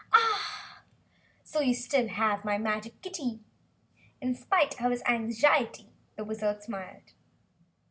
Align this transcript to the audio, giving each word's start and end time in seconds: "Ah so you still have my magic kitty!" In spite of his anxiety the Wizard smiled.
"Ah 0.11 0.81
so 1.43 1.59
you 1.59 1.75
still 1.75 2.07
have 2.07 2.43
my 2.43 2.57
magic 2.57 2.99
kitty!" 3.03 3.39
In 4.19 4.33
spite 4.33 4.81
of 4.81 4.89
his 4.89 5.03
anxiety 5.05 5.91
the 6.15 6.23
Wizard 6.23 6.63
smiled. 6.63 7.13